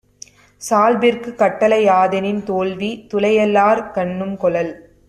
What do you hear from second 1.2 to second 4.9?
கட்டளை யாதெனின், தோல்வி துலையல்லார்கண்ணும் கொளல்.